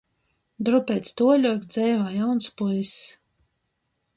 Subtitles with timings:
[0.69, 2.99] Drupeit tuoļuok dzeivoj jauns puiss.